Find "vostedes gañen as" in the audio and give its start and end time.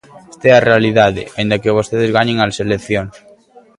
1.77-2.59